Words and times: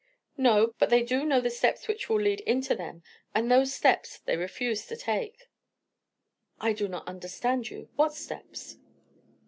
"No, 0.39 0.73
but 0.79 0.89
they 0.89 1.03
do 1.03 1.23
know 1.23 1.39
the 1.39 1.51
steps 1.51 1.87
which 1.87 2.09
lead 2.09 2.39
into 2.39 2.73
them, 2.73 3.03
and 3.35 3.51
those 3.51 3.71
steps 3.71 4.17
they 4.17 4.35
refuse 4.35 4.87
to 4.87 4.97
take." 4.97 5.47
"I 6.59 6.73
do 6.73 6.87
not 6.87 7.07
understand 7.07 7.69
you. 7.69 7.87
What 7.97 8.15
steps?" 8.15 8.77